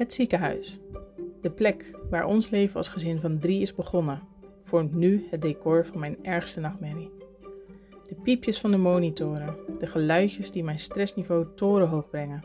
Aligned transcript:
Het 0.00 0.12
ziekenhuis. 0.12 0.78
De 1.40 1.50
plek 1.50 1.98
waar 2.10 2.24
ons 2.24 2.50
leven 2.50 2.76
als 2.76 2.88
gezin 2.88 3.20
van 3.20 3.38
drie 3.38 3.60
is 3.60 3.74
begonnen, 3.74 4.22
vormt 4.62 4.94
nu 4.94 5.26
het 5.30 5.42
decor 5.42 5.86
van 5.86 5.98
mijn 5.98 6.24
ergste 6.24 6.60
nachtmerrie. 6.60 7.10
De 8.08 8.14
piepjes 8.22 8.60
van 8.60 8.70
de 8.70 8.76
monitoren, 8.76 9.56
de 9.78 9.86
geluidjes 9.86 10.50
die 10.50 10.64
mijn 10.64 10.78
stressniveau 10.78 11.46
torenhoog 11.54 12.10
brengen. 12.10 12.44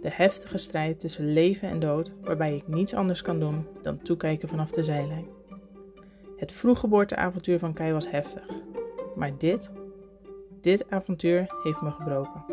De 0.00 0.10
heftige 0.10 0.56
strijd 0.56 1.00
tussen 1.00 1.32
leven 1.32 1.68
en 1.68 1.80
dood, 1.80 2.12
waarbij 2.20 2.56
ik 2.56 2.68
niets 2.68 2.94
anders 2.94 3.22
kan 3.22 3.40
doen 3.40 3.66
dan 3.82 4.02
toekijken 4.02 4.48
vanaf 4.48 4.70
de 4.70 4.84
zijlijn. 4.84 5.26
Het 6.36 6.52
vroeggeboorteavontuur 6.52 7.58
van 7.58 7.72
Kai 7.72 7.92
was 7.92 8.10
heftig, 8.10 8.46
maar 9.14 9.38
dit, 9.38 9.70
dit 10.60 10.90
avontuur 10.90 11.54
heeft 11.62 11.82
me 11.82 11.90
gebroken. 11.90 12.44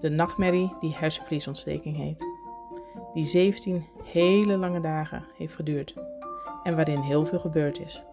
De 0.00 0.08
nachtmerrie 0.08 0.72
die 0.80 0.94
hersenvliesontsteking 0.94 1.96
heet. 1.96 2.33
Die 3.14 3.24
17 3.24 3.86
hele 4.02 4.56
lange 4.56 4.80
dagen 4.80 5.26
heeft 5.36 5.54
geduurd 5.54 5.94
en 6.62 6.76
waarin 6.76 7.00
heel 7.00 7.26
veel 7.26 7.38
gebeurd 7.38 7.80
is. 7.80 8.04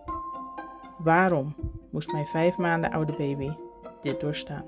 Waarom 0.97 1.55
moest 1.91 2.11
mijn 2.11 2.25
vijf 2.25 2.57
maanden 2.57 2.91
oude 2.91 3.11
baby 3.11 3.53
dit 4.01 4.19
doorstaan? 4.19 4.65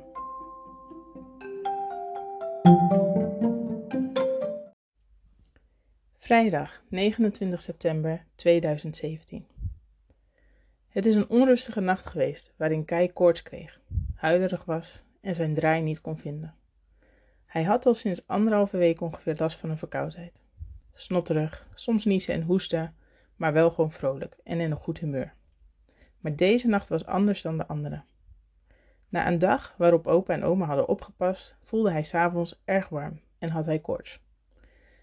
Vrijdag 6.17 6.83
29 6.89 7.61
september 7.61 8.25
2017. 8.35 9.47
Het 10.87 11.05
is 11.05 11.15
een 11.15 11.29
onrustige 11.29 11.79
nacht 11.79 12.05
geweest 12.05 12.53
waarin 12.57 12.85
Kai 12.85 13.13
koorts 13.13 13.41
kreeg, 13.41 13.79
huilerig 14.15 14.65
was 14.65 15.03
en 15.21 15.35
zijn 15.35 15.53
draai 15.53 15.81
niet 15.81 16.01
kon 16.01 16.17
vinden. 16.17 16.55
Hij 17.53 17.63
had 17.63 17.85
al 17.85 17.93
sinds 17.93 18.27
anderhalve 18.27 18.77
week 18.77 19.01
ongeveer 19.01 19.35
last 19.37 19.57
van 19.57 19.69
een 19.69 19.77
verkoudheid. 19.77 20.41
Snotterig, 20.93 21.67
soms 21.73 22.05
niezen 22.05 22.33
en 22.33 22.41
hoesten, 22.41 22.95
maar 23.35 23.53
wel 23.53 23.71
gewoon 23.71 23.91
vrolijk 23.91 24.37
en 24.43 24.59
in 24.59 24.71
een 24.71 24.77
goed 24.77 24.99
humeur. 24.99 25.33
Maar 26.19 26.35
deze 26.35 26.67
nacht 26.67 26.87
was 26.89 27.05
anders 27.05 27.41
dan 27.41 27.57
de 27.57 27.67
andere. 27.67 28.03
Na 29.09 29.27
een 29.27 29.39
dag 29.39 29.75
waarop 29.77 30.07
opa 30.07 30.33
en 30.33 30.43
oma 30.43 30.65
hadden 30.65 30.87
opgepast, 30.87 31.55
voelde 31.63 31.91
hij 31.91 32.03
s'avonds 32.03 32.61
erg 32.65 32.89
warm 32.89 33.21
en 33.39 33.49
had 33.49 33.65
hij 33.65 33.79
koorts. 33.79 34.19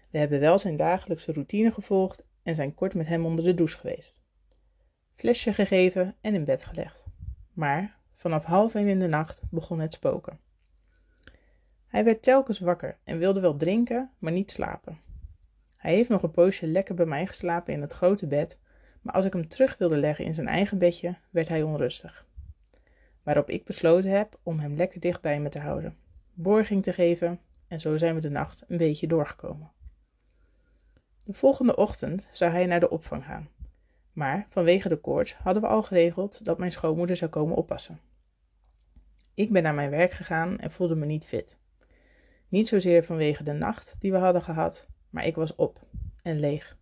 We 0.09 0.17
hebben 0.17 0.39
wel 0.39 0.59
zijn 0.59 0.77
dagelijkse 0.77 1.33
routine 1.33 1.71
gevolgd 1.71 2.23
en 2.43 2.55
zijn 2.55 2.73
kort 2.73 2.93
met 2.93 3.07
hem 3.07 3.25
onder 3.25 3.45
de 3.45 3.53
douche 3.53 3.77
geweest. 3.77 4.19
Flesje 5.15 5.53
gegeven 5.53 6.15
en 6.21 6.33
in 6.33 6.45
bed 6.45 6.65
gelegd. 6.65 7.05
Maar 7.53 7.97
vanaf 8.15 8.45
half 8.45 8.75
één 8.75 8.87
in 8.87 8.99
de 8.99 9.07
nacht 9.07 9.41
begon 9.49 9.79
het 9.79 9.93
spoken. 9.93 10.39
Hij 11.91 12.03
werd 12.03 12.21
telkens 12.21 12.59
wakker 12.59 12.97
en 13.03 13.17
wilde 13.17 13.39
wel 13.39 13.57
drinken, 13.57 14.11
maar 14.19 14.31
niet 14.31 14.51
slapen. 14.51 14.99
Hij 15.75 15.93
heeft 15.93 16.09
nog 16.09 16.23
een 16.23 16.31
poosje 16.31 16.67
lekker 16.67 16.95
bij 16.95 17.05
mij 17.05 17.27
geslapen 17.27 17.73
in 17.73 17.81
het 17.81 17.91
grote 17.91 18.27
bed, 18.27 18.57
maar 19.01 19.13
als 19.13 19.25
ik 19.25 19.33
hem 19.33 19.47
terug 19.47 19.77
wilde 19.77 19.97
leggen 19.97 20.25
in 20.25 20.33
zijn 20.33 20.47
eigen 20.47 20.77
bedje, 20.77 21.15
werd 21.29 21.47
hij 21.47 21.63
onrustig. 21.63 22.25
Waarop 23.23 23.49
ik 23.49 23.65
besloten 23.65 24.11
heb 24.11 24.39
om 24.43 24.59
hem 24.59 24.75
lekker 24.75 24.99
dicht 24.99 25.21
bij 25.21 25.39
me 25.39 25.49
te 25.49 25.59
houden, 25.59 25.97
borging 26.33 26.83
te 26.83 26.93
geven 26.93 27.39
en 27.67 27.79
zo 27.79 27.97
zijn 27.97 28.15
we 28.15 28.21
de 28.21 28.29
nacht 28.29 28.63
een 28.67 28.77
beetje 28.77 29.07
doorgekomen. 29.07 29.71
De 31.23 31.33
volgende 31.33 31.75
ochtend 31.75 32.27
zou 32.31 32.51
hij 32.51 32.65
naar 32.65 32.79
de 32.79 32.89
opvang 32.89 33.25
gaan, 33.25 33.49
maar 34.13 34.45
vanwege 34.49 34.87
de 34.87 34.97
koorts 34.97 35.33
hadden 35.33 35.61
we 35.61 35.69
al 35.69 35.83
geregeld 35.83 36.45
dat 36.45 36.57
mijn 36.57 36.71
schoonmoeder 36.71 37.15
zou 37.15 37.31
komen 37.31 37.55
oppassen. 37.55 37.99
Ik 39.33 39.51
ben 39.51 39.63
naar 39.63 39.73
mijn 39.73 39.89
werk 39.89 40.11
gegaan 40.11 40.59
en 40.59 40.71
voelde 40.71 40.95
me 40.95 41.05
niet 41.05 41.25
fit. 41.25 41.59
Niet 42.51 42.67
zozeer 42.67 43.03
vanwege 43.03 43.43
de 43.43 43.51
nacht 43.51 43.95
die 43.99 44.11
we 44.11 44.17
hadden 44.17 44.41
gehad, 44.41 44.87
maar 45.09 45.25
ik 45.25 45.35
was 45.35 45.55
op 45.55 45.79
en 46.21 46.39
leeg. 46.39 46.77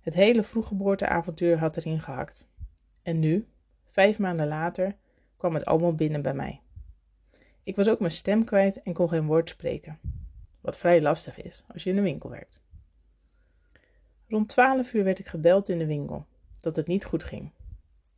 Het 0.00 0.14
hele 0.14 0.42
vroeggeboorteavontuur 0.42 1.58
had 1.58 1.76
erin 1.76 2.00
gehakt. 2.00 2.48
En 3.02 3.18
nu, 3.18 3.46
vijf 3.86 4.18
maanden 4.18 4.46
later, 4.48 4.96
kwam 5.36 5.54
het 5.54 5.64
allemaal 5.64 5.94
binnen 5.94 6.22
bij 6.22 6.34
mij. 6.34 6.60
Ik 7.62 7.76
was 7.76 7.88
ook 7.88 8.00
mijn 8.00 8.12
stem 8.12 8.44
kwijt 8.44 8.82
en 8.82 8.92
kon 8.92 9.08
geen 9.08 9.26
woord 9.26 9.48
spreken. 9.48 9.98
Wat 10.60 10.78
vrij 10.78 11.02
lastig 11.02 11.42
is 11.42 11.64
als 11.72 11.82
je 11.82 11.90
in 11.90 11.96
een 11.96 12.02
winkel 12.02 12.30
werkt. 12.30 12.60
Rond 14.28 14.48
twaalf 14.48 14.92
uur 14.92 15.04
werd 15.04 15.18
ik 15.18 15.28
gebeld 15.28 15.68
in 15.68 15.78
de 15.78 15.86
winkel 15.86 16.26
dat 16.60 16.76
het 16.76 16.86
niet 16.86 17.04
goed 17.04 17.24
ging. 17.24 17.50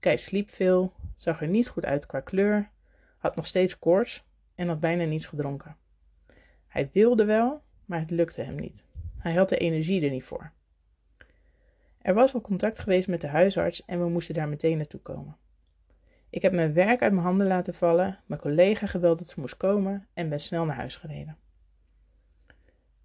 Kei 0.00 0.16
sliep 0.16 0.50
veel, 0.50 0.92
zag 1.16 1.40
er 1.40 1.48
niet 1.48 1.68
goed 1.68 1.84
uit 1.84 2.06
qua 2.06 2.20
kleur, 2.20 2.70
had 3.18 3.36
nog 3.36 3.46
steeds 3.46 3.78
koorts 3.78 4.24
en 4.54 4.68
had 4.68 4.80
bijna 4.80 5.04
niets 5.04 5.26
gedronken. 5.26 5.76
Hij 6.70 6.90
wilde 6.92 7.24
wel, 7.24 7.62
maar 7.84 8.00
het 8.00 8.10
lukte 8.10 8.42
hem 8.42 8.54
niet. 8.54 8.84
Hij 9.18 9.34
had 9.34 9.48
de 9.48 9.56
energie 9.56 10.04
er 10.04 10.10
niet 10.10 10.24
voor. 10.24 10.52
Er 11.98 12.14
was 12.14 12.34
al 12.34 12.40
contact 12.40 12.78
geweest 12.78 13.08
met 13.08 13.20
de 13.20 13.26
huisarts 13.26 13.84
en 13.84 14.00
we 14.00 14.08
moesten 14.08 14.34
daar 14.34 14.48
meteen 14.48 14.76
naartoe 14.76 15.00
komen. 15.00 15.36
Ik 16.28 16.42
heb 16.42 16.52
mijn 16.52 16.72
werk 16.72 17.02
uit 17.02 17.12
mijn 17.12 17.24
handen 17.24 17.46
laten 17.46 17.74
vallen, 17.74 18.18
mijn 18.26 18.40
collega 18.40 18.86
gebeld 18.86 19.18
dat 19.18 19.28
ze 19.28 19.40
moest 19.40 19.56
komen 19.56 20.06
en 20.14 20.28
ben 20.28 20.40
snel 20.40 20.64
naar 20.64 20.76
huis 20.76 20.96
gereden. 20.96 21.36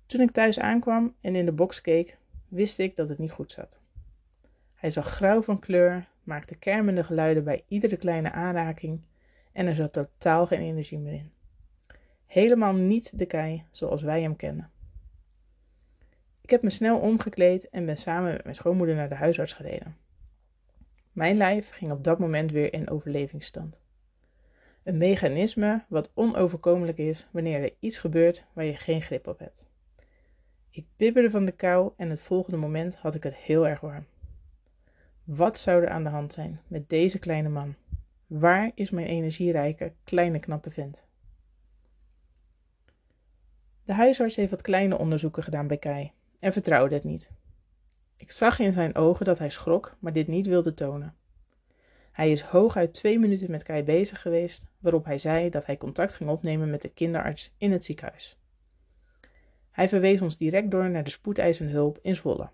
Toen 0.06 0.22
ik 0.22 0.32
thuis 0.32 0.60
aankwam 0.60 1.16
en 1.22 1.36
in 1.36 1.46
de 1.46 1.52
box 1.52 1.82
keek, 1.82 2.18
wist 2.48 2.80
ik 2.80 2.96
dat 2.96 3.10
het 3.10 3.18
niet 3.18 3.32
goed 3.32 3.52
zat. 3.52 3.80
Hij 4.76 4.90
zag 4.90 5.08
grauw 5.08 5.42
van 5.42 5.60
kleur, 5.60 6.08
maakte 6.24 6.56
kermende 6.56 7.04
geluiden 7.04 7.44
bij 7.44 7.64
iedere 7.68 7.98
kleine 7.98 8.32
aanraking 8.32 9.02
en 9.52 9.68
er 9.68 9.76
zat 9.76 9.94
totaal 9.94 10.48
geen 10.48 10.62
energie 10.62 11.00
meer 11.00 11.14
in. 11.14 11.32
Helemaal 12.36 12.74
niet 12.74 13.20
de 13.20 13.26
kei 13.26 13.64
zoals 13.72 14.02
wij 14.02 14.22
hem 14.22 14.36
kennen. 14.36 14.72
Ik 16.42 16.50
heb 16.50 16.62
me 16.62 16.70
snel 16.70 17.00
omgekleed 17.00 17.70
en 17.70 17.86
ben 17.86 17.98
samen 17.98 18.32
met 18.32 18.44
mijn 18.44 18.56
schoonmoeder 18.56 18.96
naar 18.96 19.10
de 19.10 19.16
huisarts 19.16 19.54
gereden. 19.54 19.98
Mijn 21.12 21.38
lijf 21.38 21.70
ging 21.70 21.92
op 21.92 22.04
dat 22.04 22.20
moment 22.20 22.52
weer 22.52 22.74
in 22.74 22.90
overlevingsstand. 22.90 23.80
Een 24.84 24.98
mechanisme 24.98 25.84
wat 25.88 26.12
onoverkomelijk 26.14 26.98
is 26.98 27.28
wanneer 27.32 27.64
er 27.64 27.74
iets 27.80 27.98
gebeurt 27.98 28.46
waar 28.54 28.66
je 28.66 28.76
geen 28.76 29.02
grip 29.02 29.28
op 29.28 29.40
hebt. 29.40 29.68
Ik 30.70 30.86
bibberde 30.98 31.30
van 31.30 31.46
de 31.46 31.52
kou 31.52 31.92
en 31.98 32.10
het 32.10 32.22
volgende 32.22 32.58
moment 32.58 32.96
had 32.96 33.16
ik 33.16 33.24
het 33.24 33.36
heel 33.36 33.68
erg 33.68 33.80
warm. 33.80 34.06
Wat 35.24 35.58
zou 35.58 35.84
er 35.84 35.90
aan 35.90 36.04
de 36.04 36.10
hand 36.10 36.34
zijn 36.34 36.60
met 36.68 36.90
deze 36.90 37.20
kleine 37.20 37.50
man? 37.50 37.76
Waar 38.28 38.72
is 38.74 38.90
mijn 38.90 39.08
energierijke, 39.08 39.94
kleine, 40.04 40.40
knappe 40.40 40.72
vent? 40.72 41.04
De 43.86 43.94
huisarts 43.94 44.36
heeft 44.36 44.52
wat 44.52 44.62
kleine 44.62 44.98
onderzoeken 44.98 45.44
gedaan 45.44 45.68
bij 45.68 45.78
Kai 45.78 46.12
en 46.40 46.54
vertrouwde 46.54 46.96
het 46.96 47.04
niet. 47.04 47.30
Ik 48.18 48.32
zag 48.32 48.60
in 48.60 48.74
zijn 48.74 48.96
ogen 48.96 49.26
dat 49.26 49.40
hij 49.40 49.50
schrok, 49.50 49.96
maar 50.00 50.14
dit 50.14 50.28
niet 50.28 50.48
wilde 50.48 50.74
tonen. 50.74 51.16
Hij 52.12 52.32
is 52.32 52.42
hooguit 52.42 52.94
twee 52.94 53.20
minuten 53.20 53.52
met 53.52 53.64
Kai 53.64 53.84
bezig 53.84 54.22
geweest, 54.22 54.68
waarop 54.80 55.06
hij 55.06 55.18
zei 55.18 55.50
dat 55.50 55.66
hij 55.66 55.78
contact 55.78 56.16
ging 56.16 56.30
opnemen 56.30 56.70
met 56.70 56.82
de 56.82 56.90
kinderarts 56.90 57.54
in 57.58 57.72
het 57.72 57.86
ziekenhuis. 57.86 58.38
Hij 59.72 59.90
verwees 59.90 60.22
ons 60.22 60.38
direct 60.38 60.72
door 60.72 60.90
naar 60.90 61.04
de 61.04 61.10
spoedeisende 61.10 61.72
hulp 61.72 62.00
in 62.02 62.16
Zwolle. 62.16 62.50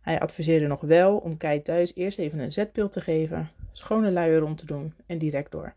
Hij 0.00 0.20
adviseerde 0.20 0.66
nog 0.66 0.80
wel 0.80 1.16
om 1.16 1.36
Kai 1.36 1.62
thuis 1.62 1.94
eerst 1.94 2.18
even 2.18 2.38
een 2.38 2.52
zetpil 2.52 2.88
te 2.88 3.00
geven, 3.00 3.50
schone 3.72 4.10
luier 4.10 4.42
om 4.42 4.56
te 4.56 4.66
doen 4.66 4.94
en 5.06 5.18
direct 5.18 5.50
door. 5.50 5.74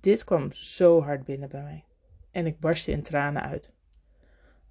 Dit 0.00 0.24
kwam 0.24 0.52
zo 0.52 1.02
hard 1.02 1.24
binnen 1.24 1.48
bij 1.48 1.62
mij 1.62 1.84
en 2.30 2.46
ik 2.46 2.60
barstte 2.60 2.90
in 2.90 3.02
tranen 3.02 3.42
uit. 3.42 3.72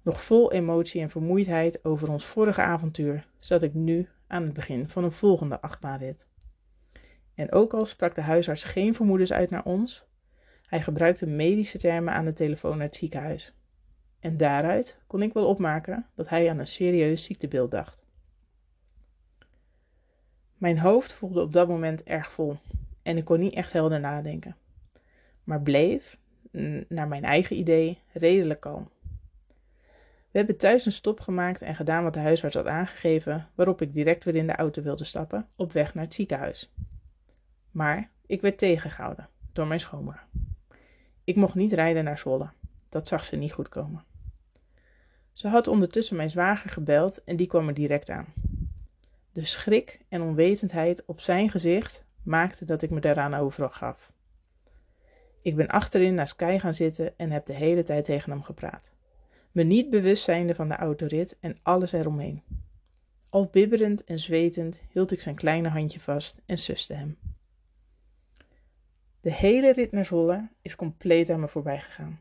Nog 0.02 0.22
vol 0.22 0.52
emotie 0.52 1.00
en 1.00 1.10
vermoeidheid 1.10 1.84
over 1.84 2.10
ons 2.10 2.24
vorige 2.24 2.60
avontuur 2.60 3.26
zat 3.38 3.62
ik 3.62 3.74
nu 3.74 4.08
aan 4.26 4.42
het 4.42 4.52
begin 4.52 4.88
van 4.88 5.04
een 5.04 5.12
volgende 5.12 5.60
achtbaanrit. 5.60 6.26
En 7.34 7.52
ook 7.52 7.74
al 7.74 7.84
sprak 7.84 8.14
de 8.14 8.20
huisarts 8.20 8.64
geen 8.64 8.94
vermoedens 8.94 9.32
uit 9.32 9.50
naar 9.50 9.64
ons, 9.64 10.04
hij 10.66 10.82
gebruikte 10.82 11.26
medische 11.26 11.78
termen 11.78 12.14
aan 12.14 12.24
de 12.24 12.32
telefoon 12.32 12.76
naar 12.76 12.86
het 12.86 12.96
ziekenhuis. 12.96 13.54
En 14.20 14.36
daaruit 14.36 14.98
kon 15.06 15.22
ik 15.22 15.32
wel 15.32 15.46
opmaken 15.46 16.06
dat 16.14 16.28
hij 16.28 16.50
aan 16.50 16.58
een 16.58 16.66
serieus 16.66 17.24
ziektebeeld 17.24 17.70
dacht. 17.70 18.04
Mijn 20.56 20.78
hoofd 20.78 21.12
voelde 21.12 21.42
op 21.42 21.52
dat 21.52 21.68
moment 21.68 22.02
erg 22.02 22.32
vol 22.32 22.56
en 23.02 23.16
ik 23.16 23.24
kon 23.24 23.38
niet 23.38 23.54
echt 23.54 23.72
helder 23.72 24.00
nadenken, 24.00 24.56
maar 25.44 25.62
bleef, 25.62 26.18
naar 26.88 27.08
mijn 27.08 27.24
eigen 27.24 27.56
idee, 27.56 27.98
redelijk 28.12 28.60
kalm. 28.60 28.88
We 30.30 30.38
hebben 30.38 30.56
thuis 30.56 30.86
een 30.86 30.92
stop 30.92 31.20
gemaakt 31.20 31.62
en 31.62 31.74
gedaan 31.74 32.02
wat 32.02 32.14
de 32.14 32.20
huisarts 32.20 32.56
had 32.56 32.66
aangegeven, 32.66 33.48
waarop 33.54 33.82
ik 33.82 33.92
direct 33.92 34.24
weer 34.24 34.36
in 34.36 34.46
de 34.46 34.56
auto 34.56 34.82
wilde 34.82 35.04
stappen 35.04 35.48
op 35.56 35.72
weg 35.72 35.94
naar 35.94 36.04
het 36.04 36.14
ziekenhuis. 36.14 36.72
Maar 37.70 38.10
ik 38.26 38.40
werd 38.40 38.58
tegengehouden 38.58 39.28
door 39.52 39.66
mijn 39.66 39.80
schoonmoeder. 39.80 40.26
Ik 41.24 41.36
mocht 41.36 41.54
niet 41.54 41.72
rijden 41.72 42.04
naar 42.04 42.18
Zwolle. 42.18 42.50
Dat 42.88 43.08
zag 43.08 43.24
ze 43.24 43.36
niet 43.36 43.52
goed 43.52 43.68
komen. 43.68 44.04
Ze 45.32 45.48
had 45.48 45.68
ondertussen 45.68 46.16
mijn 46.16 46.30
zwager 46.30 46.70
gebeld 46.70 47.24
en 47.24 47.36
die 47.36 47.46
kwam 47.46 47.68
er 47.68 47.74
direct 47.74 48.10
aan. 48.10 48.26
De 49.32 49.44
schrik 49.44 50.00
en 50.08 50.22
onwetendheid 50.22 51.04
op 51.06 51.20
zijn 51.20 51.50
gezicht 51.50 52.04
maakte 52.22 52.64
dat 52.64 52.82
ik 52.82 52.90
me 52.90 53.00
daaraan 53.00 53.34
overal 53.34 53.70
gaf. 53.70 54.12
Ik 55.42 55.56
ben 55.56 55.68
achterin 55.68 56.14
naar 56.14 56.26
Sky 56.26 56.58
gaan 56.58 56.74
zitten 56.74 57.18
en 57.18 57.30
heb 57.30 57.46
de 57.46 57.54
hele 57.54 57.82
tijd 57.82 58.04
tegen 58.04 58.30
hem 58.30 58.42
gepraat. 58.42 58.90
me 59.52 59.62
niet 59.62 59.90
bewust 59.90 60.22
zijnde 60.22 60.54
van 60.54 60.68
de 60.68 60.76
autorit 60.76 61.36
en 61.40 61.58
alles 61.62 61.92
eromheen. 61.92 62.42
Al 63.28 63.46
bibberend 63.46 64.04
en 64.04 64.18
zwetend 64.18 64.80
hield 64.92 65.12
ik 65.12 65.20
zijn 65.20 65.34
kleine 65.34 65.68
handje 65.68 66.00
vast 66.00 66.40
en 66.46 66.58
suste 66.58 66.94
hem. 66.94 67.18
De 69.20 69.32
hele 69.32 69.72
rit 69.72 69.92
naar 69.92 70.04
Zwolle 70.04 70.48
is 70.62 70.76
compleet 70.76 71.30
aan 71.30 71.40
me 71.40 71.48
voorbij 71.48 71.80
gegaan. 71.80 72.20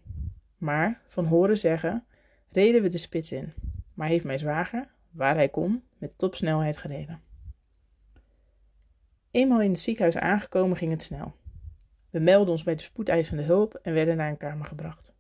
Maar, 0.58 1.02
van 1.08 1.26
horen 1.26 1.58
zeggen, 1.58 2.06
reden 2.52 2.82
we 2.82 2.90
de 2.90 2.98
spits 2.98 3.32
in, 3.32 3.54
maar 3.94 4.08
heeft 4.08 4.26
mijn 4.26 4.40
zwager, 4.40 4.88
waar 5.12 5.36
hij 5.36 5.50
kon, 5.50 5.84
met 5.98 6.18
topsnelheid 6.18 6.78
gereden. 6.78 7.22
Eenmaal 9.32 9.62
in 9.62 9.72
het 9.72 9.80
ziekenhuis 9.80 10.18
aangekomen 10.18 10.78
ging 10.78 10.92
het 10.92 11.04
snel. 11.04 11.34
We 12.10 12.20
meldden 12.20 12.52
ons 12.52 12.64
bij 12.64 12.76
de 12.76 12.82
spoedeisende 12.82 13.44
hulp 13.44 13.74
en 13.74 13.94
werden 13.94 14.18
naar 14.18 14.30
een 14.30 14.38
kamer 14.38 14.66
gebracht. 14.66 15.14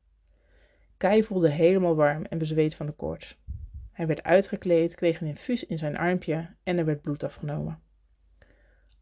Kai 0.97 1.23
voelde 1.23 1.49
helemaal 1.49 1.95
warm 1.95 2.25
en 2.25 2.37
bezweet 2.37 2.75
van 2.75 2.85
de 2.85 2.91
koorts. 2.91 3.37
Hij 3.91 4.07
werd 4.07 4.23
uitgekleed, 4.23 4.95
kreeg 4.95 5.21
een 5.21 5.27
infuus 5.27 5.65
in 5.65 5.77
zijn 5.77 5.97
armpje 5.97 6.49
en 6.63 6.77
er 6.77 6.85
werd 6.85 7.01
bloed 7.01 7.23
afgenomen. 7.23 7.79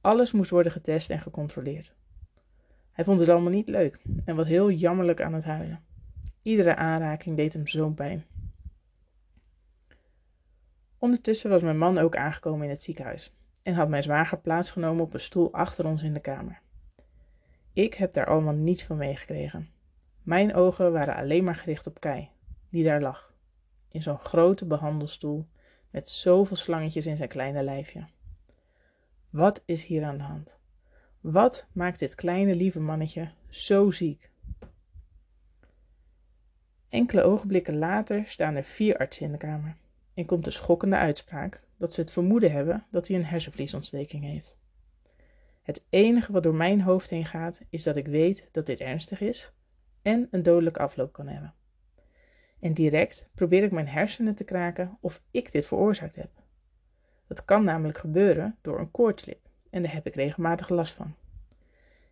Alles 0.01 0.31
moest 0.31 0.49
worden 0.49 0.71
getest 0.71 1.09
en 1.09 1.21
gecontroleerd. 1.21 1.95
Hij 2.91 3.03
vond 3.03 3.19
het 3.19 3.29
allemaal 3.29 3.51
niet 3.51 3.67
leuk 3.67 3.99
en 4.25 4.35
was 4.35 4.47
heel 4.47 4.71
jammerlijk 4.71 5.21
aan 5.21 5.33
het 5.33 5.43
huilen. 5.43 5.83
Iedere 6.41 6.75
aanraking 6.75 7.37
deed 7.37 7.53
hem 7.53 7.67
zo'n 7.67 7.93
pijn. 7.93 8.25
Ondertussen 10.97 11.49
was 11.49 11.61
mijn 11.61 11.77
man 11.77 11.97
ook 11.97 12.15
aangekomen 12.15 12.63
in 12.63 12.69
het 12.69 12.81
ziekenhuis 12.81 13.35
en 13.63 13.73
had 13.73 13.89
mijn 13.89 14.03
zwager 14.03 14.37
plaatsgenomen 14.37 15.03
op 15.03 15.13
een 15.13 15.19
stoel 15.19 15.53
achter 15.53 15.85
ons 15.85 16.03
in 16.03 16.13
de 16.13 16.19
kamer. 16.19 16.61
Ik 17.77 17.93
heb 17.93 18.13
daar 18.13 18.25
allemaal 18.25 18.53
niets 18.53 18.83
van 18.83 18.97
meegekregen. 18.97 19.69
Mijn 20.23 20.55
ogen 20.55 20.91
waren 20.91 21.15
alleen 21.15 21.43
maar 21.43 21.55
gericht 21.55 21.87
op 21.87 21.99
Kai, 21.99 22.29
die 22.69 22.83
daar 22.83 23.01
lag, 23.01 23.33
in 23.89 24.01
zo'n 24.01 24.17
grote 24.17 24.65
behandelstoel 24.65 25.47
met 25.89 26.09
zoveel 26.09 26.55
slangetjes 26.55 27.05
in 27.05 27.17
zijn 27.17 27.29
kleine 27.29 27.63
lijfje. 27.63 28.05
Wat 29.29 29.63
is 29.65 29.83
hier 29.83 30.03
aan 30.03 30.17
de 30.17 30.23
hand? 30.23 30.57
Wat 31.21 31.65
maakt 31.71 31.99
dit 31.99 32.15
kleine 32.15 32.55
lieve 32.55 32.79
mannetje 32.79 33.29
zo 33.49 33.91
ziek? 33.91 34.31
Enkele 36.89 37.21
ogenblikken 37.21 37.77
later 37.77 38.27
staan 38.27 38.55
er 38.55 38.63
vier 38.63 38.97
artsen 38.97 39.25
in 39.25 39.31
de 39.31 39.37
kamer 39.37 39.75
en 40.13 40.25
komt 40.25 40.43
de 40.43 40.51
schokkende 40.51 40.97
uitspraak 40.97 41.63
dat 41.77 41.93
ze 41.93 42.01
het 42.01 42.11
vermoeden 42.11 42.51
hebben 42.51 42.85
dat 42.91 43.07
hij 43.07 43.17
een 43.17 43.25
hersenvliesontsteking 43.25 44.23
heeft. 44.23 44.57
Het 45.67 45.85
enige 45.89 46.31
wat 46.31 46.43
door 46.43 46.55
mijn 46.55 46.81
hoofd 46.81 47.09
heen 47.09 47.25
gaat 47.25 47.61
is 47.69 47.83
dat 47.83 47.95
ik 47.95 48.07
weet 48.07 48.49
dat 48.51 48.65
dit 48.65 48.79
ernstig 48.79 49.21
is 49.21 49.53
en 50.01 50.27
een 50.31 50.43
dodelijke 50.43 50.79
afloop 50.79 51.13
kan 51.13 51.27
hebben. 51.27 51.53
En 52.59 52.73
direct 52.73 53.29
probeer 53.35 53.63
ik 53.63 53.71
mijn 53.71 53.87
hersenen 53.87 54.35
te 54.35 54.43
kraken 54.43 54.97
of 55.01 55.21
ik 55.31 55.51
dit 55.51 55.65
veroorzaakt 55.65 56.15
heb. 56.15 56.29
Dat 57.27 57.45
kan 57.45 57.63
namelijk 57.63 57.97
gebeuren 57.97 58.57
door 58.61 58.79
een 58.79 58.91
koortslip 58.91 59.39
en 59.69 59.81
daar 59.81 59.93
heb 59.93 60.07
ik 60.07 60.15
regelmatig 60.15 60.69
last 60.69 60.93
van. 60.93 61.15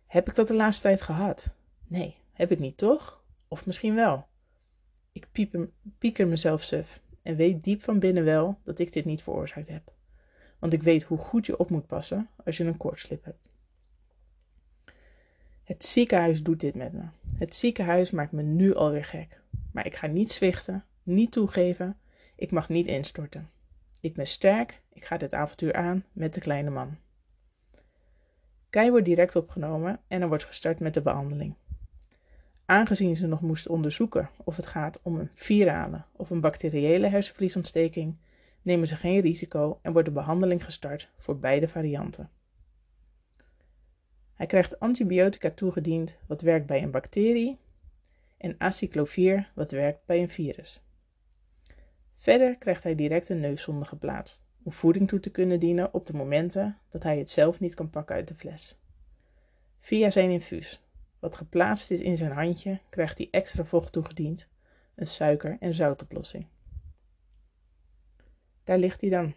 Heb 0.06 0.28
ik 0.28 0.34
dat 0.34 0.48
de 0.48 0.54
laatste 0.54 0.82
tijd 0.82 1.00
gehad? 1.00 1.54
Nee, 1.86 2.16
heb 2.32 2.50
ik 2.50 2.58
niet 2.58 2.76
toch? 2.76 3.24
Of 3.48 3.66
misschien 3.66 3.94
wel. 3.94 4.26
Ik 5.12 5.28
pieker 5.98 6.26
mezelf 6.26 6.62
suf 6.62 7.02
en 7.22 7.36
weet 7.36 7.64
diep 7.64 7.82
van 7.82 7.98
binnen 7.98 8.24
wel 8.24 8.58
dat 8.64 8.78
ik 8.78 8.92
dit 8.92 9.04
niet 9.04 9.22
veroorzaakt 9.22 9.68
heb. 9.68 9.94
Want 10.58 10.72
ik 10.72 10.82
weet 10.82 11.02
hoe 11.02 11.18
goed 11.18 11.46
je 11.46 11.58
op 11.58 11.70
moet 11.70 11.86
passen 11.86 12.28
als 12.44 12.56
je 12.56 12.64
een 12.64 12.76
koortslip 12.76 13.24
hebt. 13.24 13.50
Het 15.64 15.84
ziekenhuis 15.84 16.42
doet 16.42 16.60
dit 16.60 16.74
met 16.74 16.92
me. 16.92 17.02
Het 17.38 17.54
ziekenhuis 17.54 18.10
maakt 18.10 18.32
me 18.32 18.42
nu 18.42 18.74
alweer 18.74 19.04
gek. 19.04 19.40
Maar 19.72 19.86
ik 19.86 19.96
ga 19.96 20.06
niet 20.06 20.32
zwichten, 20.32 20.84
niet 21.02 21.32
toegeven. 21.32 21.96
Ik 22.36 22.50
mag 22.50 22.68
niet 22.68 22.86
instorten. 22.86 23.50
Ik 24.00 24.14
ben 24.14 24.26
sterk, 24.26 24.80
ik 24.92 25.04
ga 25.04 25.16
dit 25.16 25.34
avontuur 25.34 25.74
aan 25.74 26.04
met 26.12 26.34
de 26.34 26.40
kleine 26.40 26.70
man. 26.70 26.96
Kai 28.70 28.90
wordt 28.90 29.04
direct 29.04 29.36
opgenomen 29.36 30.00
en 30.08 30.22
er 30.22 30.28
wordt 30.28 30.44
gestart 30.44 30.80
met 30.80 30.94
de 30.94 31.02
behandeling. 31.02 31.54
Aangezien 32.64 33.16
ze 33.16 33.26
nog 33.26 33.40
moesten 33.40 33.70
onderzoeken 33.70 34.30
of 34.44 34.56
het 34.56 34.66
gaat 34.66 35.00
om 35.02 35.18
een 35.18 35.30
virale 35.34 36.02
of 36.12 36.30
een 36.30 36.40
bacteriële 36.40 37.08
hersenvliesontsteking, 37.08 38.16
nemen 38.66 38.88
ze 38.88 38.96
geen 38.96 39.20
risico 39.20 39.78
en 39.82 39.92
wordt 39.92 40.08
de 40.08 40.14
behandeling 40.14 40.64
gestart 40.64 41.08
voor 41.16 41.38
beide 41.38 41.68
varianten. 41.68 42.30
Hij 44.34 44.46
krijgt 44.46 44.80
antibiotica 44.80 45.50
toegediend 45.50 46.16
wat 46.26 46.40
werkt 46.40 46.66
bij 46.66 46.82
een 46.82 46.90
bacterie 46.90 47.58
en 48.36 48.54
acyclovir 48.58 49.52
wat 49.54 49.70
werkt 49.70 50.06
bij 50.06 50.20
een 50.20 50.28
virus. 50.28 50.82
Verder 52.14 52.56
krijgt 52.56 52.82
hij 52.82 52.94
direct 52.94 53.28
een 53.28 53.40
neuszonde 53.40 53.84
geplaatst 53.84 54.44
om 54.62 54.72
voeding 54.72 55.08
toe 55.08 55.20
te 55.20 55.30
kunnen 55.30 55.60
dienen 55.60 55.94
op 55.94 56.06
de 56.06 56.14
momenten 56.14 56.78
dat 56.88 57.02
hij 57.02 57.18
het 57.18 57.30
zelf 57.30 57.60
niet 57.60 57.74
kan 57.74 57.90
pakken 57.90 58.16
uit 58.16 58.28
de 58.28 58.34
fles. 58.34 58.78
Via 59.80 60.10
zijn 60.10 60.30
infuus, 60.30 60.82
wat 61.18 61.36
geplaatst 61.36 61.90
is 61.90 62.00
in 62.00 62.16
zijn 62.16 62.32
handje, 62.32 62.80
krijgt 62.88 63.18
hij 63.18 63.28
extra 63.30 63.64
vocht 63.64 63.92
toegediend, 63.92 64.48
een 64.94 65.06
suiker- 65.06 65.56
en 65.60 65.74
zoutoplossing. 65.74 66.46
Daar 68.66 68.78
ligt 68.78 69.00
hij 69.00 69.10
dan, 69.10 69.34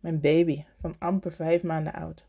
mijn 0.00 0.20
baby 0.20 0.64
van 0.78 0.94
amper 0.98 1.32
vijf 1.32 1.62
maanden 1.62 1.92
oud, 1.92 2.26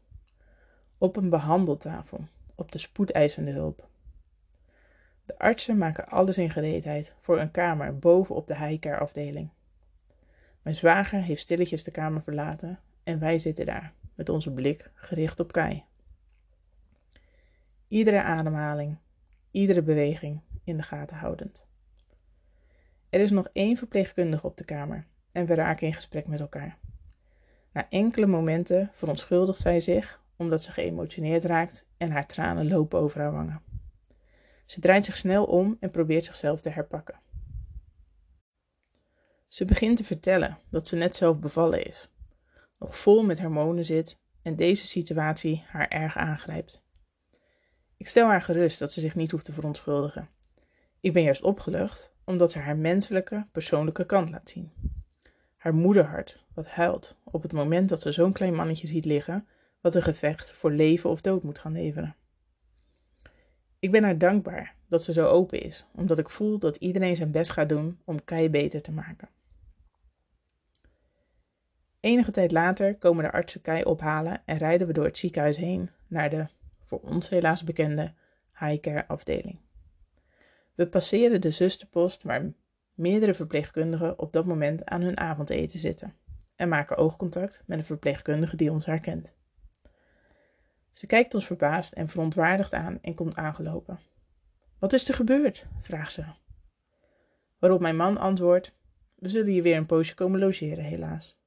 op 0.97 1.15
een 1.15 1.29
behandeltafel, 1.29 2.27
op 2.55 2.71
de 2.71 2.77
spoedeisende 2.77 3.51
hulp. 3.51 3.87
De 5.25 5.37
artsen 5.39 5.77
maken 5.77 6.07
alles 6.07 6.37
in 6.37 6.49
gereedheid 6.49 7.13
voor 7.19 7.39
een 7.39 7.51
kamer 7.51 7.99
boven 7.99 8.35
op 8.35 8.47
de 8.47 8.55
highcare 8.55 8.97
afdeling. 8.97 9.49
Mijn 10.61 10.75
zwager 10.75 11.21
heeft 11.21 11.41
stilletjes 11.41 11.83
de 11.83 11.91
kamer 11.91 12.21
verlaten 12.21 12.79
en 13.03 13.19
wij 13.19 13.39
zitten 13.39 13.65
daar, 13.65 13.93
met 14.15 14.29
onze 14.29 14.51
blik 14.51 14.91
gericht 14.93 15.39
op 15.39 15.51
Kai. 15.51 15.83
Iedere 17.87 18.23
ademhaling, 18.23 18.97
iedere 19.51 19.81
beweging 19.81 20.41
in 20.63 20.77
de 20.77 20.83
gaten 20.83 21.17
houdend. 21.17 21.65
Er 23.09 23.19
is 23.19 23.31
nog 23.31 23.49
één 23.53 23.77
verpleegkundige 23.77 24.47
op 24.47 24.57
de 24.57 24.65
kamer 24.65 25.09
en 25.31 25.45
we 25.45 25.53
raken 25.53 25.87
in 25.87 25.93
gesprek 25.93 26.27
met 26.27 26.39
elkaar. 26.39 26.77
Na 27.73 27.89
enkele 27.89 28.25
momenten 28.25 28.89
verontschuldigt 28.93 29.59
zij 29.59 29.79
zich 29.79 30.19
omdat 30.35 30.63
ze 30.63 30.71
geëmotioneerd 30.71 31.43
raakt 31.43 31.87
en 31.97 32.11
haar 32.11 32.27
tranen 32.27 32.67
lopen 32.67 32.99
over 32.99 33.21
haar 33.21 33.31
wangen. 33.31 33.61
Ze 34.65 34.79
draait 34.79 35.05
zich 35.05 35.17
snel 35.17 35.45
om 35.45 35.77
en 35.79 35.91
probeert 35.91 36.25
zichzelf 36.25 36.61
te 36.61 36.69
herpakken. 36.69 37.19
Ze 39.47 39.65
begint 39.65 39.97
te 39.97 40.03
vertellen 40.03 40.57
dat 40.69 40.87
ze 40.87 40.95
net 40.95 41.15
zelf 41.15 41.39
bevallen 41.39 41.85
is, 41.85 42.09
nog 42.79 42.97
vol 42.97 43.23
met 43.23 43.39
hormonen 43.39 43.85
zit 43.85 44.19
en 44.41 44.55
deze 44.55 44.87
situatie 44.87 45.63
haar 45.67 45.87
erg 45.87 46.17
aangrijpt. 46.17 46.83
Ik 47.97 48.07
stel 48.07 48.27
haar 48.27 48.41
gerust 48.41 48.79
dat 48.79 48.91
ze 48.91 48.99
zich 48.99 49.15
niet 49.15 49.31
hoeft 49.31 49.45
te 49.45 49.53
verontschuldigen. 49.53 50.29
Ik 50.99 51.13
ben 51.13 51.23
juist 51.23 51.43
opgelucht 51.43 52.11
omdat 52.23 52.51
ze 52.51 52.59
haar 52.59 52.77
menselijke, 52.77 53.47
persoonlijke 53.51 54.05
kant 54.05 54.29
laat 54.29 54.49
zien. 54.49 54.71
Haar 55.61 55.73
moederhart, 55.75 56.43
wat 56.53 56.67
huilt 56.67 57.17
op 57.23 57.41
het 57.41 57.53
moment 57.53 57.89
dat 57.89 58.01
ze 58.01 58.11
zo'n 58.11 58.31
klein 58.31 58.55
mannetje 58.55 58.87
ziet 58.87 59.05
liggen, 59.05 59.47
wat 59.81 59.95
een 59.95 60.01
gevecht 60.01 60.51
voor 60.51 60.71
leven 60.71 61.09
of 61.09 61.21
dood 61.21 61.43
moet 61.43 61.59
gaan 61.59 61.71
leveren. 61.71 62.15
Ik 63.79 63.91
ben 63.91 64.03
haar 64.03 64.17
dankbaar 64.17 64.75
dat 64.87 65.03
ze 65.03 65.13
zo 65.13 65.27
open 65.27 65.61
is, 65.61 65.85
omdat 65.95 66.19
ik 66.19 66.29
voel 66.29 66.57
dat 66.59 66.75
iedereen 66.75 67.15
zijn 67.15 67.31
best 67.31 67.51
gaat 67.51 67.69
doen 67.69 67.99
om 68.05 68.23
Kai 68.23 68.49
beter 68.49 68.81
te 68.81 68.91
maken. 68.91 69.29
Enige 71.99 72.31
tijd 72.31 72.51
later 72.51 72.95
komen 72.95 73.23
de 73.23 73.31
artsen 73.31 73.61
Kai 73.61 73.83
ophalen 73.83 74.41
en 74.45 74.57
rijden 74.57 74.87
we 74.87 74.93
door 74.93 75.05
het 75.05 75.17
ziekenhuis 75.17 75.57
heen 75.57 75.89
naar 76.07 76.29
de, 76.29 76.47
voor 76.83 76.99
ons 76.99 77.29
helaas 77.29 77.63
bekende, 77.63 78.13
high-care 78.59 79.07
afdeling. 79.07 79.59
We 80.75 80.87
passeren 80.87 81.41
de 81.41 81.51
zusterpost 81.51 82.23
waar 82.23 82.53
meerdere 82.93 83.33
verpleegkundigen 83.33 84.19
op 84.19 84.33
dat 84.33 84.45
moment 84.45 84.85
aan 84.85 85.01
hun 85.01 85.17
avondeten 85.17 85.79
zitten 85.79 86.15
en 86.55 86.69
maken 86.69 86.97
oogcontact 86.97 87.63
met 87.65 87.77
een 87.77 87.85
verpleegkundige 87.85 88.55
die 88.55 88.71
ons 88.71 88.85
herkent. 88.85 89.33
Ze 90.91 91.07
kijkt 91.07 91.33
ons 91.33 91.45
verbaasd 91.45 91.93
en 91.93 92.07
verontwaardigd 92.07 92.73
aan 92.73 92.99
en 93.01 93.13
komt 93.13 93.35
aangelopen. 93.35 93.99
Wat 94.79 94.93
is 94.93 95.07
er 95.07 95.13
gebeurd? 95.13 95.65
vraagt 95.81 96.11
ze. 96.11 96.23
Waarop 97.59 97.79
mijn 97.79 97.95
man 97.95 98.17
antwoordt: 98.17 98.73
We 99.15 99.29
zullen 99.29 99.51
hier 99.51 99.63
weer 99.63 99.77
een 99.77 99.85
poosje 99.85 100.13
komen 100.13 100.39
logeren, 100.39 100.83
helaas. 100.83 101.39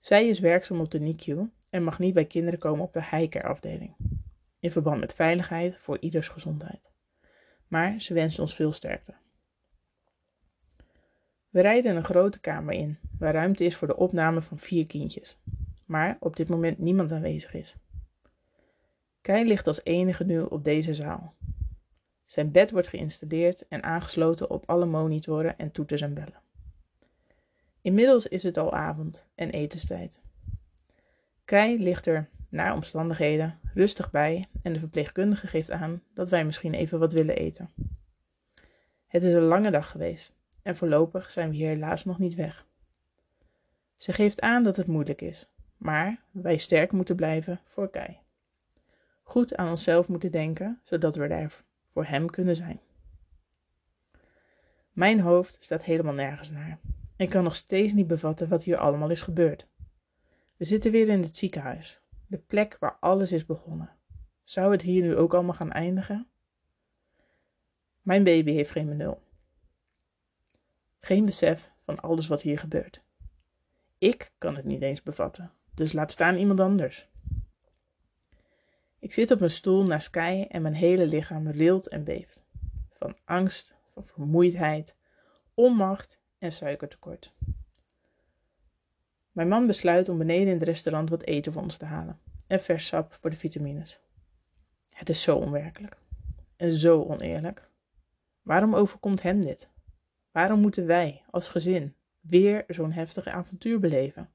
Zij 0.00 0.28
is 0.28 0.38
werkzaam 0.38 0.80
op 0.80 0.90
de 0.90 1.00
NICU 1.00 1.50
en 1.70 1.84
mag 1.84 1.98
niet 1.98 2.14
bij 2.14 2.24
kinderen 2.24 2.58
komen 2.58 2.84
op 2.84 2.92
de 2.92 3.04
highcare 3.04 3.46
afdeling, 3.46 3.96
in 4.60 4.72
verband 4.72 5.00
met 5.00 5.14
veiligheid 5.14 5.76
voor 5.78 5.98
ieders 6.00 6.28
gezondheid. 6.28 6.90
Maar 7.66 8.00
ze 8.00 8.14
wenst 8.14 8.38
ons 8.38 8.54
veel 8.54 8.72
sterkte. 8.72 9.14
We 11.48 11.60
rijden 11.60 11.96
een 11.96 12.04
grote 12.04 12.40
kamer 12.40 12.74
in, 12.74 12.98
waar 13.18 13.32
ruimte 13.32 13.64
is 13.64 13.76
voor 13.76 13.88
de 13.88 13.96
opname 13.96 14.42
van 14.42 14.58
vier 14.58 14.86
kindjes, 14.86 15.38
maar 15.86 16.16
op 16.20 16.36
dit 16.36 16.48
moment 16.48 16.78
niemand 16.78 17.12
aanwezig 17.12 17.54
is. 17.54 17.76
Kai 19.20 19.44
ligt 19.44 19.66
als 19.66 19.84
enige 19.84 20.24
nu 20.24 20.40
op 20.40 20.64
deze 20.64 20.94
zaal. 20.94 21.34
Zijn 22.24 22.50
bed 22.50 22.70
wordt 22.70 22.88
geïnstalleerd 22.88 23.68
en 23.68 23.82
aangesloten 23.82 24.50
op 24.50 24.62
alle 24.66 24.86
monitoren 24.86 25.58
en 25.58 25.72
toeters 25.72 26.00
en 26.00 26.14
bellen. 26.14 26.40
Inmiddels 27.80 28.26
is 28.26 28.42
het 28.42 28.56
al 28.56 28.72
avond 28.72 29.26
en 29.34 29.50
etenstijd. 29.50 30.20
Kai 31.44 31.82
ligt 31.82 32.06
er, 32.06 32.28
naar 32.48 32.74
omstandigheden, 32.74 33.58
rustig 33.74 34.10
bij 34.10 34.46
en 34.62 34.72
de 34.72 34.78
verpleegkundige 34.78 35.46
geeft 35.46 35.70
aan 35.70 36.02
dat 36.14 36.28
wij 36.28 36.44
misschien 36.44 36.74
even 36.74 36.98
wat 36.98 37.12
willen 37.12 37.36
eten. 37.36 37.70
Het 39.06 39.22
is 39.22 39.32
een 39.32 39.42
lange 39.42 39.70
dag 39.70 39.90
geweest 39.90 40.37
en 40.68 40.76
voorlopig 40.76 41.30
zijn 41.30 41.50
we 41.50 41.56
hier 41.56 41.68
helaas 41.68 42.04
nog 42.04 42.18
niet 42.18 42.34
weg. 42.34 42.66
Ze 43.96 44.12
geeft 44.12 44.40
aan 44.40 44.62
dat 44.62 44.76
het 44.76 44.86
moeilijk 44.86 45.22
is, 45.22 45.48
maar 45.76 46.22
wij 46.30 46.56
sterk 46.56 46.92
moeten 46.92 47.16
blijven 47.16 47.60
voor 47.64 47.90
Kai. 47.90 48.18
Goed 49.22 49.56
aan 49.56 49.68
onszelf 49.68 50.08
moeten 50.08 50.30
denken, 50.30 50.80
zodat 50.84 51.16
we 51.16 51.28
daar 51.28 51.64
voor 51.86 52.04
hem 52.04 52.30
kunnen 52.30 52.56
zijn. 52.56 52.80
Mijn 54.92 55.20
hoofd 55.20 55.56
staat 55.60 55.84
helemaal 55.84 56.14
nergens 56.14 56.50
naar 56.50 56.78
en 57.16 57.28
kan 57.28 57.44
nog 57.44 57.56
steeds 57.56 57.92
niet 57.92 58.06
bevatten 58.06 58.48
wat 58.48 58.62
hier 58.62 58.76
allemaal 58.76 59.10
is 59.10 59.22
gebeurd. 59.22 59.66
We 60.56 60.64
zitten 60.64 60.92
weer 60.92 61.08
in 61.08 61.22
het 61.22 61.36
ziekenhuis, 61.36 62.00
de 62.26 62.38
plek 62.38 62.76
waar 62.80 62.96
alles 63.00 63.32
is 63.32 63.46
begonnen. 63.46 63.90
Zou 64.42 64.72
het 64.72 64.82
hier 64.82 65.02
nu 65.02 65.16
ook 65.16 65.34
allemaal 65.34 65.54
gaan 65.54 65.72
eindigen? 65.72 66.26
Mijn 68.02 68.24
baby 68.24 68.52
heeft 68.52 68.70
geen 68.70 68.86
benul. 68.86 69.26
Geen 71.00 71.24
besef 71.24 71.70
van 71.84 72.00
alles 72.00 72.26
wat 72.26 72.42
hier 72.42 72.58
gebeurt. 72.58 73.02
Ik 73.98 74.32
kan 74.38 74.56
het 74.56 74.64
niet 74.64 74.82
eens 74.82 75.02
bevatten, 75.02 75.52
dus 75.74 75.92
laat 75.92 76.12
staan 76.12 76.36
iemand 76.36 76.60
anders. 76.60 77.08
Ik 78.98 79.12
zit 79.12 79.30
op 79.30 79.38
mijn 79.38 79.50
stoel 79.50 79.82
naar 79.82 80.00
Sky 80.00 80.46
en 80.48 80.62
mijn 80.62 80.74
hele 80.74 81.06
lichaam 81.06 81.48
rilt 81.48 81.88
en 81.88 82.04
beeft. 82.04 82.44
Van 82.92 83.16
angst, 83.24 83.74
van 83.94 84.04
vermoeidheid, 84.04 84.96
onmacht 85.54 86.20
en 86.38 86.52
suikertekort. 86.52 87.32
Mijn 89.32 89.48
man 89.48 89.66
besluit 89.66 90.08
om 90.08 90.18
beneden 90.18 90.46
in 90.46 90.54
het 90.54 90.62
restaurant 90.62 91.10
wat 91.10 91.22
eten 91.22 91.52
voor 91.52 91.62
ons 91.62 91.76
te 91.76 91.84
halen 91.84 92.20
en 92.46 92.60
vers 92.60 92.86
sap 92.86 93.16
voor 93.20 93.30
de 93.30 93.36
vitamines. 93.36 94.00
Het 94.88 95.08
is 95.08 95.22
zo 95.22 95.36
onwerkelijk 95.36 95.96
en 96.56 96.72
zo 96.72 97.02
oneerlijk. 97.02 97.68
Waarom 98.42 98.74
overkomt 98.74 99.22
hem 99.22 99.40
dit? 99.40 99.70
Waarom 100.30 100.60
moeten 100.60 100.86
wij 100.86 101.22
als 101.30 101.48
gezin 101.48 101.94
weer 102.20 102.64
zo'n 102.68 102.92
heftige 102.92 103.30
avontuur 103.30 103.80
beleven? 103.80 104.30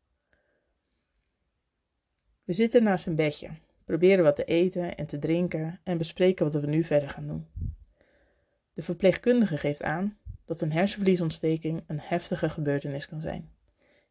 We 2.43 2.53
zitten 2.53 2.83
naast 2.83 3.05
een 3.05 3.15
bedje, 3.15 3.49
proberen 3.85 4.23
wat 4.23 4.35
te 4.35 4.43
eten 4.43 4.97
en 4.97 5.05
te 5.05 5.19
drinken 5.19 5.79
en 5.83 5.97
bespreken 5.97 6.51
wat 6.51 6.61
we 6.61 6.67
nu 6.67 6.83
verder 6.83 7.09
gaan 7.09 7.27
doen. 7.27 7.47
De 8.73 8.81
verpleegkundige 8.81 9.57
geeft 9.57 9.83
aan 9.83 10.17
dat 10.45 10.61
een 10.61 10.71
hersenvliesontsteking 10.71 11.83
een 11.87 11.99
heftige 11.99 12.49
gebeurtenis 12.49 13.07
kan 13.07 13.21
zijn 13.21 13.51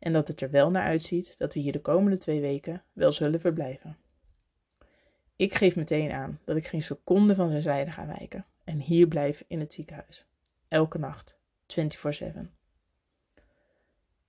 en 0.03 0.13
dat 0.13 0.29
het 0.29 0.41
er 0.41 0.51
wel 0.51 0.71
naar 0.71 0.83
uitziet 0.83 1.35
dat 1.39 1.55
we 1.55 1.61
hier 1.61 1.73
de 1.73 1.81
komende 1.81 2.19
twee 2.19 2.41
weken 2.41 2.83
wel 2.93 3.13
zullen 3.13 3.41
verblijven. 3.41 3.97
Ik 5.37 5.55
geef 5.55 5.77
meteen 5.77 6.13
aan 6.13 6.41
dat 6.45 6.57
ik 6.57 6.67
geen 6.67 6.83
seconde 6.83 7.35
van 7.35 7.49
zijn 7.49 7.63
zijde 7.63 7.91
ga 7.91 8.07
wijken 8.07 8.47
en 8.65 8.79
hier 8.79 9.07
blijf 9.07 9.45
in 9.47 9.61
het 9.61 9.73
ziekenhuis. 9.73 10.27
Elke 10.69 10.99
nacht, 10.99 11.39
24/7. 11.73 12.51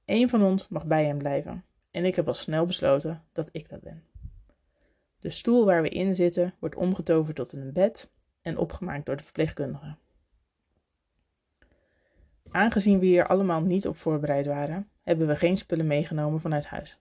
Eén 0.06 0.30
van 0.30 0.44
ons 0.44 0.68
mag 0.68 0.86
bij 0.86 1.06
hem 1.06 1.18
blijven 1.18 1.66
en 1.92 2.06
ik 2.06 2.16
heb 2.16 2.28
al 2.28 2.34
snel 2.34 2.66
besloten 2.66 3.24
dat 3.32 3.50
ik 3.52 3.70
dat 3.70 3.82
ben. 3.82 4.04
De 5.20 5.30
stoel 5.30 5.66
waar 5.66 5.82
we 5.82 5.90
in 5.90 6.14
zitten 6.14 6.54
wordt 6.60 6.76
omgetoverd 6.76 7.36
tot 7.36 7.52
een 7.52 7.74
bed 7.74 8.10
en 8.42 8.58
opgemaakt 8.58 9.06
door 9.06 9.16
de 9.16 9.24
verpleegkundige. 9.24 9.96
Aangezien 12.52 13.00
we 13.00 13.06
hier 13.06 13.28
allemaal 13.28 13.62
niet 13.62 13.88
op 13.88 13.98
voorbereid 13.98 14.46
waren, 14.46 14.90
hebben 15.02 15.28
we 15.28 15.36
geen 15.36 15.58
spullen 15.58 15.88
meegenomen 15.88 16.42
vanuit 16.42 16.66
huis 16.66 16.98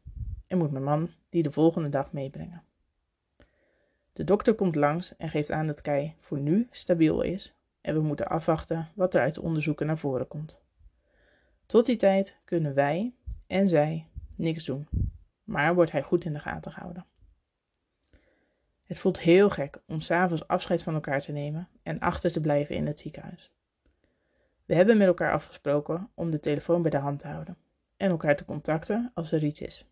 en 0.47 0.59
moet 0.59 0.71
mijn 0.71 0.85
man 0.85 1.11
die 1.29 1.43
de 1.43 1.53
volgende 1.53 1.89
dag 1.89 2.13
meebrengen. 2.13 2.63
De 4.13 4.25
dokter 4.25 4.55
komt 4.55 4.75
langs 4.75 5.17
en 5.17 5.29
geeft 5.29 5.51
aan 5.51 5.67
dat 5.67 5.81
Kei 5.81 6.15
voor 6.19 6.39
nu 6.39 6.69
stabiel 6.71 7.23
is 7.23 7.55
en 7.83 7.95
we 7.95 8.01
moeten 8.01 8.27
afwachten 8.27 8.89
wat 8.95 9.15
er 9.15 9.21
uit 9.21 9.35
de 9.35 9.43
onderzoeken 9.43 9.87
naar 9.87 9.99
voren 9.99 10.29
komt. 10.29 10.63
Tot 11.67 11.87
die 11.87 11.97
tijd 11.97 12.37
kunnen 12.45 12.75
wij 12.75 13.15
en 13.47 13.69
zij 13.69 14.07
niks 14.37 14.65
doen, 14.65 14.89
maar 15.45 15.75
wordt 15.75 15.93
hij 15.93 16.03
goed 16.03 16.25
in 16.25 16.33
de 16.33 16.39
gaten 16.39 16.73
gehouden. 16.73 17.07
Het 18.85 18.99
voelt 18.99 19.21
heel 19.21 19.51
gek 19.51 19.83
om 19.87 20.01
s'avonds 20.01 20.49
afscheid 20.49 20.83
van 20.83 20.95
elkaar 20.95 21.21
te 21.21 21.33
nemen 21.33 21.69
en 21.83 21.99
achter 21.99 22.33
te 22.33 22.41
blijven 22.41 22.77
in 22.77 22.87
het 22.87 22.99
ziekenhuis. 22.99 23.53
We 24.65 24.75
hebben 24.75 24.97
met 24.97 25.07
elkaar 25.07 25.33
afgesproken 25.33 26.11
om 26.15 26.31
de 26.31 26.41
telefoon 26.41 26.83
bij 26.83 26.91
de 26.91 26.99
hand 26.99 27.19
te 27.19 27.29
houden 27.29 27.57
en 27.97 28.11
elkaar 28.11 28.37
te 28.37 28.45
contacten 28.45 29.11
als 29.15 29.33
er 29.33 29.45
iets 29.45 29.61
is. 29.61 29.87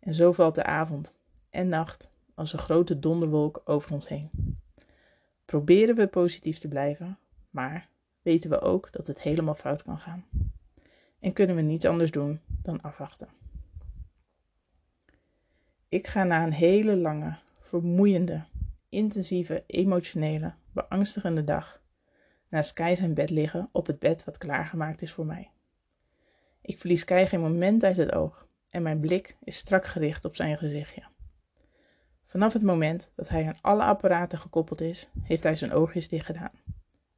En 0.00 0.14
zo 0.14 0.32
valt 0.32 0.54
de 0.54 0.64
avond 0.64 1.14
en 1.50 1.68
nacht 1.68 2.10
als 2.34 2.52
een 2.52 2.58
grote 2.58 2.98
donderwolk 2.98 3.62
over 3.64 3.92
ons 3.92 4.08
heen. 4.08 4.30
Proberen 5.48 5.94
we 5.94 6.06
positief 6.06 6.58
te 6.58 6.68
blijven, 6.68 7.18
maar 7.50 7.88
weten 8.22 8.50
we 8.50 8.60
ook 8.60 8.92
dat 8.92 9.06
het 9.06 9.20
helemaal 9.20 9.54
fout 9.54 9.82
kan 9.82 9.98
gaan. 9.98 10.24
En 11.20 11.32
kunnen 11.32 11.56
we 11.56 11.62
niets 11.62 11.84
anders 11.84 12.10
doen 12.10 12.40
dan 12.62 12.80
afwachten. 12.80 13.28
Ik 15.88 16.06
ga 16.06 16.24
na 16.24 16.44
een 16.44 16.52
hele 16.52 16.96
lange, 16.96 17.36
vermoeiende, 17.60 18.44
intensieve, 18.88 19.64
emotionele, 19.66 20.54
beangstigende 20.72 21.44
dag 21.44 21.80
naast 22.48 22.72
Kai 22.72 22.96
zijn 22.96 23.14
bed 23.14 23.30
liggen 23.30 23.68
op 23.72 23.86
het 23.86 23.98
bed 23.98 24.24
wat 24.24 24.38
klaargemaakt 24.38 25.02
is 25.02 25.12
voor 25.12 25.26
mij. 25.26 25.50
Ik 26.60 26.78
verlies 26.78 27.04
Kai 27.04 27.26
geen 27.26 27.40
moment 27.40 27.84
uit 27.84 27.96
het 27.96 28.12
oog 28.12 28.46
en 28.70 28.82
mijn 28.82 29.00
blik 29.00 29.36
is 29.44 29.56
strak 29.56 29.86
gericht 29.86 30.24
op 30.24 30.36
zijn 30.36 30.58
gezichtje. 30.58 31.02
Vanaf 32.28 32.52
het 32.52 32.62
moment 32.62 33.10
dat 33.14 33.28
hij 33.28 33.46
aan 33.46 33.58
alle 33.60 33.82
apparaten 33.82 34.38
gekoppeld 34.38 34.80
is, 34.80 35.08
heeft 35.22 35.42
hij 35.42 35.56
zijn 35.56 35.72
oogjes 35.72 36.08
dicht 36.08 36.26
gedaan 36.26 36.52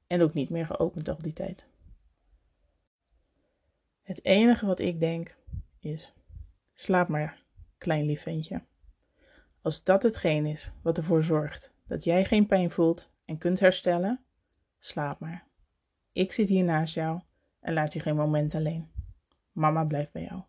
en 0.06 0.22
ook 0.22 0.34
niet 0.34 0.50
meer 0.50 0.66
geopend 0.66 1.08
al 1.08 1.18
die 1.18 1.32
tijd. 1.32 1.66
Het 4.02 4.24
enige 4.24 4.66
wat 4.66 4.80
ik 4.80 5.00
denk 5.00 5.36
is: 5.78 6.12
slaap 6.74 7.08
maar, 7.08 7.42
klein 7.78 8.04
lief 8.04 8.22
ventje. 8.22 8.62
Als 9.62 9.84
dat 9.84 10.02
hetgeen 10.02 10.46
is 10.46 10.72
wat 10.82 10.96
ervoor 10.96 11.24
zorgt 11.24 11.72
dat 11.86 12.04
jij 12.04 12.24
geen 12.24 12.46
pijn 12.46 12.70
voelt 12.70 13.10
en 13.24 13.38
kunt 13.38 13.60
herstellen, 13.60 14.20
slaap 14.78 15.18
maar. 15.18 15.44
Ik 16.12 16.32
zit 16.32 16.48
hier 16.48 16.64
naast 16.64 16.94
jou 16.94 17.20
en 17.60 17.72
laat 17.72 17.92
je 17.92 18.00
geen 18.00 18.16
moment 18.16 18.54
alleen. 18.54 18.90
Mama 19.52 19.84
blijft 19.84 20.12
bij 20.12 20.22
jou. 20.22 20.42